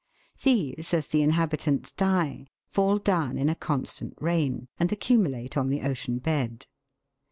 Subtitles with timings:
[0.41, 5.83] These, as the inhabitants die, fall down in a constant rain, and accumulate on the
[5.83, 6.65] ocean bed.